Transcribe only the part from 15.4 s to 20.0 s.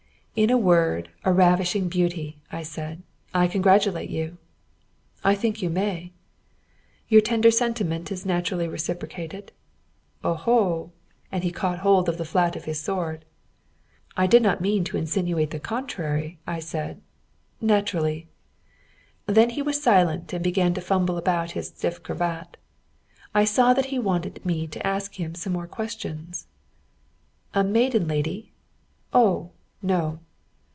the contrary," I said. "Naturally." Then he was